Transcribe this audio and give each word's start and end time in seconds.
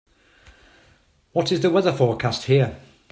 What 1.31 1.51
is 1.51 1.61
the 1.61 1.69
weather 1.69 1.91
forecast 1.93 2.45
here 2.45 2.75